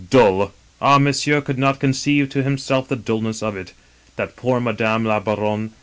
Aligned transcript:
"Dull! 0.09 0.51
Ah, 0.81 0.97
monsieur 0.97 1.41
could 1.41 1.59
not 1.59 1.79
conceive 1.79 2.29
to 2.29 2.41
himself 2.41 2.87
the 2.87 2.95
dullness 2.95 3.43
of 3.43 3.55
it. 3.55 3.73
That 4.15 4.35
poor 4.35 4.59
Madame 4.59 5.05
la 5.05 5.19
Baronne 5.19 5.73